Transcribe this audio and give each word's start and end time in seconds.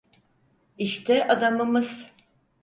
İşte 0.77 1.27
adamımız. 1.27 2.11